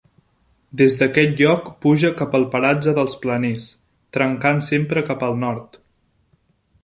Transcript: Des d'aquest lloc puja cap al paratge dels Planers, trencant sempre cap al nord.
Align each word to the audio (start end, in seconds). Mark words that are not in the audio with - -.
Des 0.81 0.95
d'aquest 1.01 1.35
lloc 1.41 1.67
puja 1.85 2.11
cap 2.21 2.33
al 2.39 2.47
paratge 2.55 2.95
dels 3.01 3.13
Planers, 3.25 3.69
trencant 4.19 4.65
sempre 4.69 5.05
cap 5.11 5.27
al 5.29 5.37
nord. 5.45 5.81